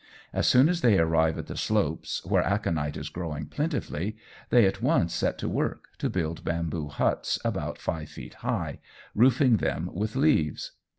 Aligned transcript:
As 0.33 0.47
soon 0.47 0.67
as 0.67 0.81
they 0.81 0.97
arrive 0.97 1.37
at 1.37 1.45
the 1.45 1.55
slopes, 1.55 2.25
where 2.25 2.41
aconite 2.41 2.97
is 2.97 3.07
growing 3.07 3.45
plentifully, 3.45 4.17
they 4.49 4.65
at 4.65 4.81
once 4.81 5.13
set 5.13 5.37
to 5.37 5.47
work 5.47 5.89
to 5.99 6.09
build 6.09 6.43
bamboo 6.43 6.87
huts 6.87 7.37
about 7.45 7.77
five 7.77 8.09
feet 8.09 8.33
high, 8.41 8.79
roofing 9.13 9.57
them 9.57 9.91
with 9.93 10.15
leaves. 10.15 10.71